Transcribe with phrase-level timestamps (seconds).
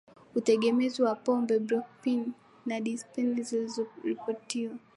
[0.35, 2.33] utegemezi wa pombe Bromokriptini
[2.65, 4.73] na desipramini zimeripotiwa